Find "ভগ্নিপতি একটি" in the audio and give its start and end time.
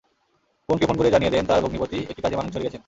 1.63-2.21